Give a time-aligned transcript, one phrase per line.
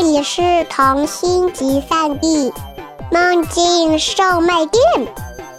[0.00, 0.40] 这里是
[0.70, 2.52] 童心集散地，
[3.10, 4.80] 梦境售卖店。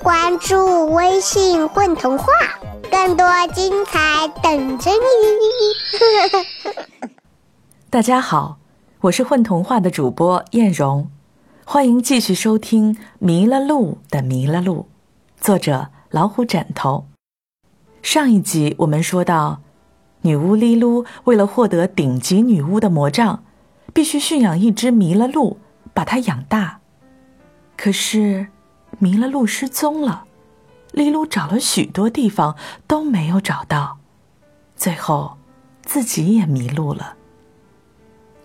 [0.01, 2.25] 关注微信“混童话”，
[2.89, 6.77] 更多精彩等着你。
[7.91, 8.59] 大家好，
[9.01, 11.09] 我是混童话的主播艳荣，
[11.65, 14.87] 欢迎继续收听《迷了路的迷了路》，
[15.45, 17.07] 作者老虎枕头。
[18.01, 19.59] 上一集我们说到，
[20.21, 23.43] 女巫莉噜为了获得顶级女巫的魔杖。
[23.99, 25.59] 必须驯养一只迷了路，
[25.93, 26.79] 把它养大。
[27.75, 28.47] 可是，
[28.97, 30.23] 迷了路失踪了，
[30.93, 32.55] 利露找了许多地方
[32.87, 33.97] 都没有找到，
[34.77, 35.37] 最后
[35.81, 37.17] 自己也迷路了。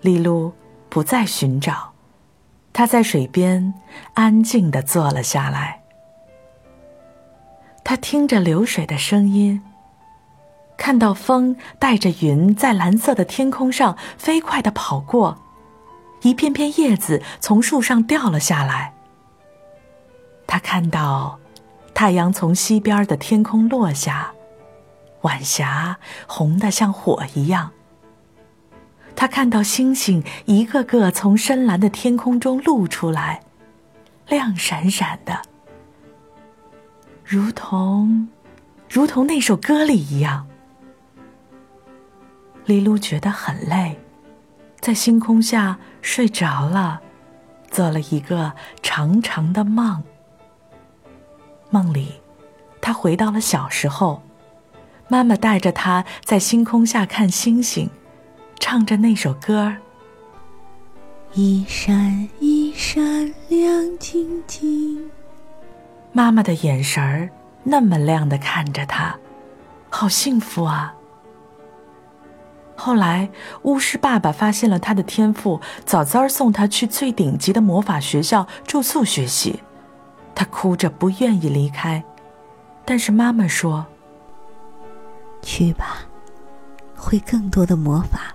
[0.01, 0.53] 利露
[0.89, 1.93] 不再寻找，
[2.73, 3.75] 他在水边
[4.15, 5.83] 安静的坐了下来。
[7.85, 9.63] 他听着流水的声音，
[10.77, 15.39] 看到风带着云在蓝色的天空上飞快的跑过。
[16.25, 18.95] 一片片叶子从树上掉了下来。
[20.47, 21.39] 他看到
[21.93, 24.33] 太阳从西边的天空落下，
[25.21, 27.71] 晚霞红得像火一样。
[29.15, 33.43] 他看到星星一个个从深蓝的天空中露出来，
[34.27, 35.43] 亮闪闪的，
[37.23, 38.29] 如同，
[38.89, 40.47] 如同那首歌里一样。
[42.65, 44.01] 丽露觉得很累。
[44.85, 47.01] 在星空下睡着了，
[47.71, 50.03] 做了一个长长的梦。
[51.71, 52.13] 梦里，
[52.83, 54.21] 他回到了小时候，
[55.09, 57.89] 妈妈带着他在星空下看星星，
[58.61, 59.79] 唱着那首歌儿
[61.33, 63.03] 一闪一闪
[63.49, 65.11] 亮晶晶。
[66.13, 67.31] 妈妈的眼神儿
[67.63, 69.19] 那么亮的看着他，
[69.89, 70.94] 好幸福啊！
[72.77, 73.31] 后来，
[73.63, 79.61] 巫师爸爸发现了他的天赋，早早送他去最顶级的魔法学校住宿学习。
[80.35, 82.03] 他哭着不愿意离开，
[82.85, 83.87] 但是妈妈说
[85.41, 86.01] ：“去吧，
[86.97, 88.35] 会更多的魔法，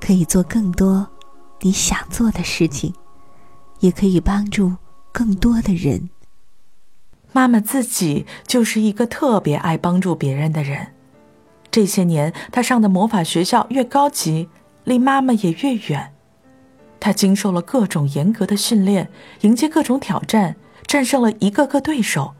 [0.00, 1.06] 可以做更多
[1.60, 2.92] 你想做的事情，
[3.78, 4.74] 也可以帮助
[5.12, 6.10] 更多的人。”
[7.32, 10.94] 妈妈自己就是一个特别爱帮助别人的人。
[11.78, 14.48] 这些年，他上的魔法学校越高级，
[14.82, 16.12] 离妈妈也越远。
[16.98, 19.08] 他经受了各种严格的训练，
[19.42, 20.56] 迎接各种挑战，
[20.88, 22.34] 战胜了一个个对手，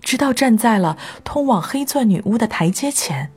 [0.00, 3.32] 直到站在了通往黑钻女巫的台阶前。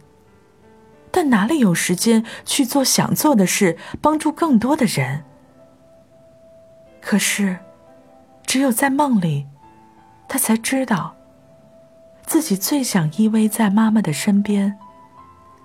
[1.10, 5.24] 但哪里有时间去做想做的事，帮助更多的人？
[7.02, 7.58] 可是，
[8.46, 9.48] 只有在梦里，
[10.28, 11.16] 他才知道，
[12.24, 14.78] 自己最想依偎在妈妈的身边。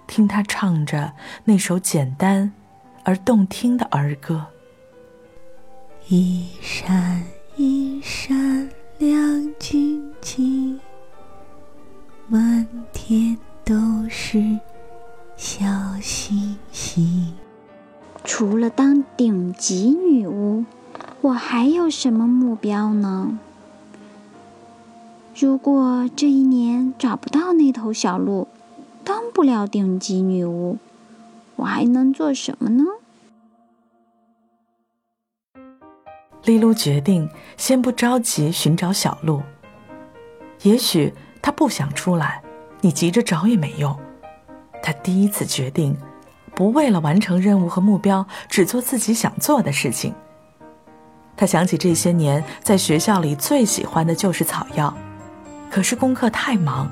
[0.07, 1.13] 听他唱着
[1.45, 2.53] 那首简单
[3.03, 4.47] 而动听的儿歌。
[6.09, 7.25] 一闪
[7.57, 10.79] 一闪亮晶晶，
[12.29, 13.75] 满天都
[14.09, 14.59] 是
[15.37, 15.65] 小
[16.01, 17.35] 星星。
[18.23, 20.65] 除了当顶级女巫，
[21.23, 23.39] 我还有什么目标呢？
[25.37, 28.54] 如果这一年找不到那头小鹿，当
[29.35, 30.79] 不了顶级女巫，
[31.57, 32.85] 我还能做什么呢？
[36.45, 39.43] 丽露决定先不着急寻找小鹿。
[40.63, 41.13] 也许
[41.43, 42.45] 他不想出来，
[42.81, 43.99] 你急着找也没用。
[44.81, 45.97] 他第一次决定，
[46.55, 50.15] 不为了完成任务和目标，只做自己想做的事情。
[51.37, 54.97] 他想起这些年在学校里最喜欢的就是草药，
[55.73, 56.89] 可是功课太忙。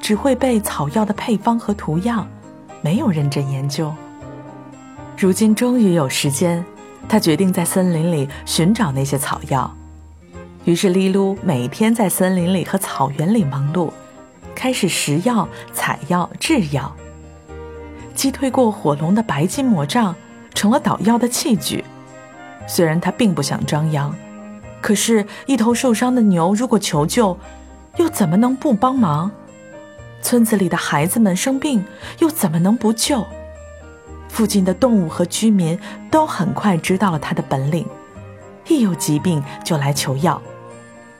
[0.00, 2.26] 只会背草药的配方和图样，
[2.80, 3.92] 没有认真研究。
[5.16, 6.64] 如今终于有时间，
[7.08, 9.70] 他决定在森林里寻找那些草药。
[10.64, 13.90] 于是丽露每天在森林里和草原里忙碌，
[14.54, 16.94] 开始食药、采药、制药。
[18.14, 20.14] 击退过火龙的白金魔杖
[20.54, 21.84] 成了捣药的器具。
[22.66, 24.12] 虽然他并不想张扬，
[24.80, 27.38] 可是，一头受伤的牛如果求救，
[27.96, 29.30] 又怎么能不帮忙？
[30.26, 31.84] 村子里的孩子们生病，
[32.18, 33.24] 又怎么能不救？
[34.28, 35.78] 附近的动物和居民
[36.10, 37.86] 都很快知道了他的本领，
[38.66, 40.42] 一有疾病就来求药。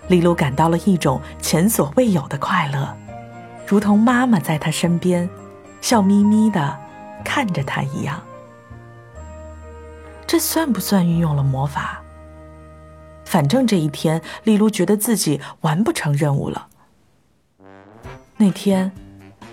[0.09, 2.97] 丽露感到了一种前所未有的快乐，
[3.65, 5.31] 如同妈妈在他身边，
[5.81, 6.77] 笑眯眯的
[7.25, 8.21] 看着他一样。
[10.27, 12.03] 这算不算运用了魔法？
[13.25, 16.67] 反正这一天，丽露觉得自己完不成任务了。
[18.39, 18.93] 那天，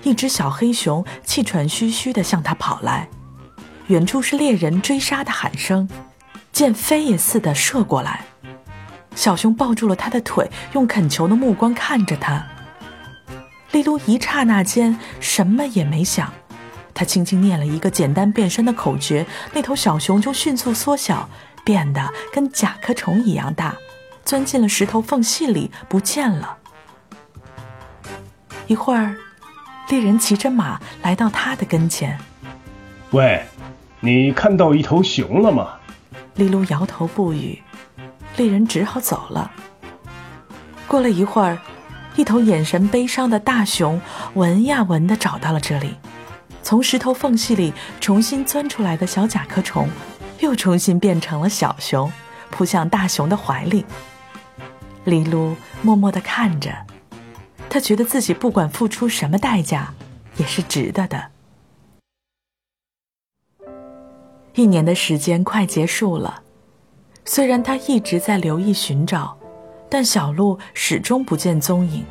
[0.03, 3.07] 一只小黑熊气喘吁吁地向他跑来，
[3.88, 5.88] 远处是猎人追杀的喊声。
[6.51, 8.25] 箭飞也似的射过来。
[9.15, 12.45] 小熊抱住了他的腿，用恳求的目光看着他。
[13.71, 16.31] 利露一刹那间什么也没想，
[16.94, 21.27] 他轻轻念了一个简单变身的口诀，那头小熊就迅速缩小，
[21.63, 23.75] 变得跟甲壳虫一样大，
[24.25, 26.57] 钻进了石头缝隙里不见了。
[28.74, 29.16] 一会儿，
[29.90, 32.18] 猎人骑着马来到他的跟前。
[33.12, 33.46] 喂，
[34.00, 35.75] 你看到一头熊了吗？
[36.38, 37.62] 利路摇头不语。
[38.36, 39.52] 猎人只好走了。
[40.88, 41.60] 过了一会儿，
[42.16, 44.02] 一头眼神悲伤的大熊
[44.34, 45.94] 闻呀闻的找到了这里。
[46.64, 47.72] 从石头缝隙里
[48.02, 49.88] 重新钻出来的小甲壳虫，
[50.40, 52.12] 又重新变成了小熊，
[52.50, 53.86] 扑向大熊的怀里。
[55.04, 56.74] 利路默默的看着，
[57.74, 59.92] 他觉得自己不管付出什么代价，
[60.38, 61.31] 也是值得的。
[64.54, 66.44] 一年的时间快结束了。
[67.25, 69.36] 虽然他一直在留意寻找，
[69.90, 72.06] 但小鹿始终不见踪影。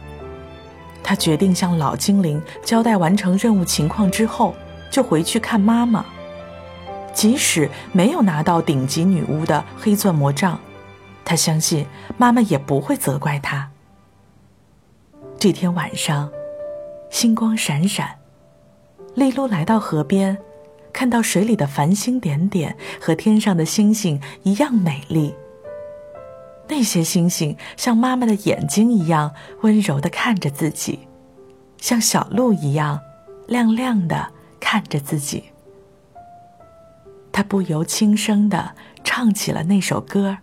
[1.00, 4.56] 他决定向老精灵交代完成任务情况之后，
[4.90, 6.04] 就回去看妈妈。
[7.14, 10.58] 即使没有拿到顶级女巫的黑钻魔杖，
[11.24, 11.86] 他相信
[12.18, 13.70] 妈妈也不会责怪他。
[15.42, 16.30] 这天晚上，
[17.10, 18.16] 星光闪闪，
[19.16, 20.38] 利露来到河边。
[20.92, 25.34] 看到水里的繁星点点和天上的星星一样美丽。
[26.68, 31.00] 那些星星像妈妈的眼睛一样温柔的看着自己，
[31.78, 33.00] 像小鹿一样
[33.48, 34.28] 亮亮的
[34.60, 35.42] 看着自己。
[37.32, 40.38] 他不由轻声的唱起了那首歌：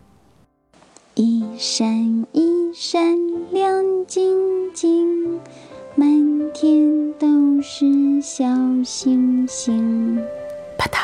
[1.15, 1.87] 一闪
[2.33, 3.17] 一闪
[3.51, 5.37] 亮晶晶，
[5.95, 6.07] 满
[6.53, 8.45] 天都是小
[8.85, 10.17] 星星。
[10.77, 10.99] 啪嗒！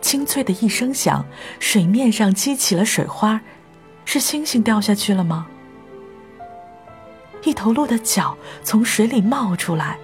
[0.00, 1.22] 清脆的一声响，
[1.60, 3.42] 水面上激起了水花，
[4.06, 5.46] 是星星掉下去了吗？
[7.42, 9.98] 一头鹿的脚从水里冒出来，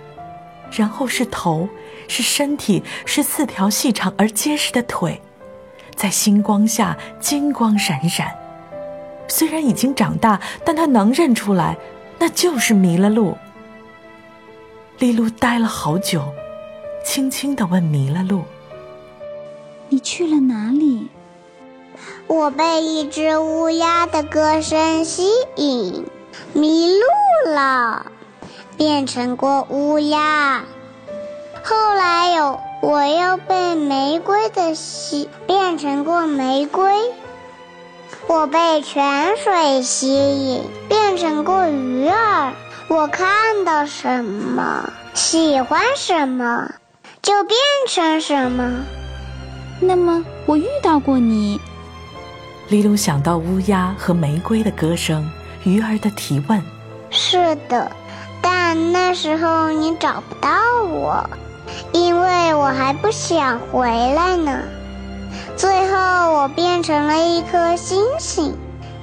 [0.70, 1.70] 然后是头，
[2.06, 5.22] 是身体，是四条细长而结实的腿，
[5.96, 8.30] 在星光下金光闪闪。
[9.30, 11.78] 虽然已经长大，但他能认出来，
[12.18, 13.38] 那就是迷了路。
[14.98, 16.22] 丽露呆了好久。
[17.02, 18.42] 轻轻的问迷了路
[19.88, 21.08] ：“你去了哪里？”
[22.28, 26.04] 我被一只乌鸦的歌声吸引，
[26.52, 28.12] 迷路了，
[28.76, 30.62] 变成过乌鸦。
[31.64, 36.84] 后来有我又被玫瑰的吸，变成过玫瑰。
[38.26, 40.08] 我被泉水吸
[40.54, 42.52] 引，变成过鱼儿。
[42.88, 46.70] 我看到什么，喜欢什么。
[47.22, 48.82] 就变成什么？
[49.78, 51.60] 那么我遇到过你。
[52.68, 55.28] 李鲁想到乌鸦和玫瑰的歌声，
[55.64, 56.62] 鱼儿的提问。
[57.10, 57.90] 是的，
[58.40, 60.50] 但那时候你找不到
[60.88, 61.28] 我，
[61.92, 64.62] 因为我还不想回来呢。
[65.60, 68.56] 最后我变成了一颗星星，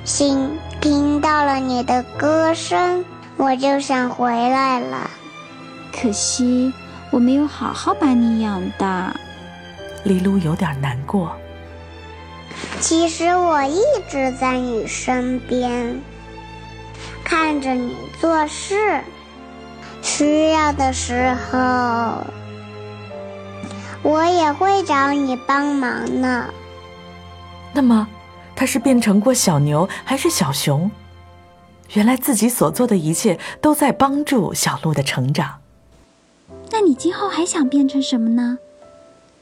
[0.04, 3.06] 星听到了你的歌声，
[3.36, 5.07] 我就想回来了。
[5.94, 6.74] 可惜。
[7.12, 9.15] 我没有好好把你养大，
[10.04, 11.31] 李露有点难过。
[12.81, 13.79] 其实我一
[14.10, 16.01] 直在你身边，
[17.24, 19.00] 看着你做事，
[20.01, 21.58] 需要的时候，
[24.08, 26.46] 我也会找你帮忙呢。
[27.74, 28.08] 那么，
[28.56, 30.90] 他是变成过小牛还是小熊？
[31.92, 35.60] 原来自己所做的一切都在帮助小鹿的成长。
[36.72, 38.58] 那你今后还想变成什么呢？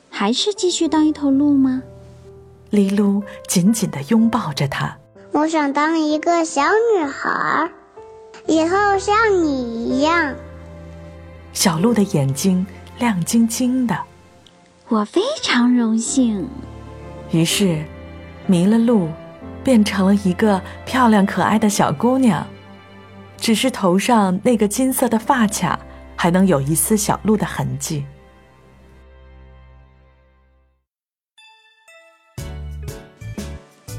[0.09, 1.83] 还是继续当一头鹿吗？
[2.71, 4.97] 丽露紧紧地拥抱着他。
[5.31, 6.63] 我想当一个小
[6.97, 7.69] 女孩，
[8.47, 10.33] 以后像你一样。
[11.53, 12.65] 小鹿的眼睛
[12.97, 13.95] 亮晶晶的。
[14.87, 16.47] 我非常荣幸。
[17.31, 17.83] 于是，
[18.45, 19.09] 迷了路，
[19.63, 22.45] 变成了一个漂亮可爱的小姑娘，
[23.37, 25.79] 只是头上那个金色的发卡。
[26.17, 28.05] 还能有一丝小鹿的痕迹。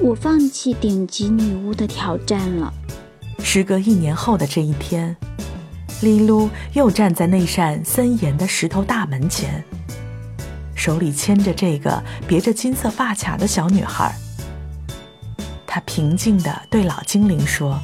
[0.01, 2.73] 我放弃顶级女巫的挑战了。
[3.39, 5.15] 时隔一年后的这一天，
[6.01, 9.63] 丽露又站在那扇森严的石头大门前，
[10.87, 14.15] 手里牵着这个别着金色发卡的小女孩。
[15.67, 17.77] 她平静地对老精灵说。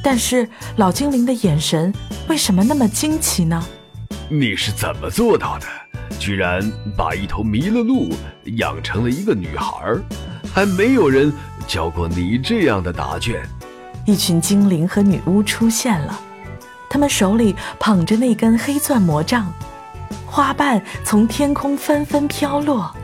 [0.00, 1.92] 但是老精灵的眼神
[2.28, 3.60] 为什么那么惊奇呢？
[4.30, 5.66] 你是怎么做到的？
[6.20, 6.62] 居然
[6.96, 8.14] 把一头迷了路
[8.58, 9.96] 养成了一个女孩，
[10.54, 11.32] 还没有人
[11.66, 13.42] 教过你这样的答卷。
[14.06, 16.20] 一群精灵和女巫出现了，
[16.88, 19.52] 他们手里捧着那根黑钻魔杖，
[20.30, 22.94] 花瓣从天空纷纷飘落，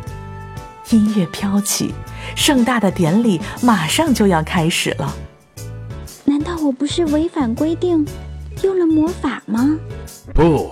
[0.91, 1.93] 音乐飘起，
[2.37, 5.15] 盛大的典礼马上就要开始了。
[6.25, 8.07] 难道我不是违反规定，
[8.63, 9.77] 用了魔法吗？
[10.35, 10.71] 不，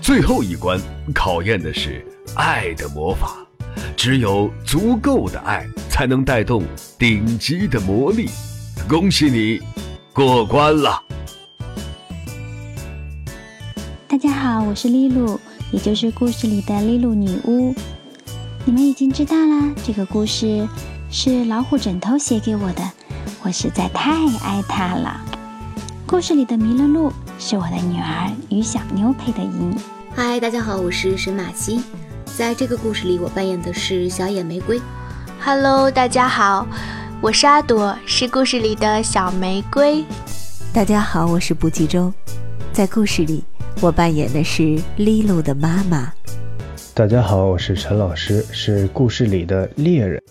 [0.00, 0.80] 最后一关
[1.14, 3.36] 考验的是爱的魔法，
[3.96, 6.64] 只有足够的爱，才能带动
[6.98, 8.28] 顶级的魔力。
[8.88, 9.60] 恭喜你，
[10.12, 11.00] 过关了！
[14.08, 17.74] 大家好，我是丽露，也就是故事里的莉露女巫。
[18.64, 20.66] 你们已经知道啦，这个故事
[21.10, 22.82] 是老虎枕头写给我的，
[23.42, 25.20] 我实在太爱它了。
[26.06, 29.76] 故事里的迷了路是我的女儿于小妞配的音。
[30.14, 31.82] 嗨，大家好，我是沈马西，
[32.24, 34.80] 在这个故事里，我扮演的是小野玫瑰。
[35.40, 36.66] Hello，大家好。
[37.20, 40.04] 我是阿朵，是故事里的小玫瑰。
[40.72, 42.12] 大家好，我是不计周，
[42.72, 43.42] 在故事里
[43.80, 44.62] 我扮演的是
[44.96, 46.12] Lilu 的妈妈。
[46.94, 50.22] 大家好，我是陈老师，是故事里的猎人。